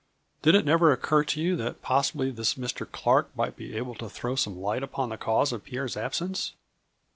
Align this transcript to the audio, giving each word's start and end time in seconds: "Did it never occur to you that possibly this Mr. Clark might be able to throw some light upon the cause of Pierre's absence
"Did 0.41 0.55
it 0.55 0.65
never 0.65 0.91
occur 0.91 1.23
to 1.25 1.39
you 1.39 1.55
that 1.57 1.83
possibly 1.83 2.31
this 2.31 2.55
Mr. 2.55 2.91
Clark 2.91 3.29
might 3.35 3.55
be 3.55 3.77
able 3.77 3.93
to 3.93 4.09
throw 4.09 4.35
some 4.35 4.57
light 4.59 4.81
upon 4.81 5.09
the 5.09 5.15
cause 5.17 5.51
of 5.53 5.63
Pierre's 5.63 5.95
absence 5.95 6.53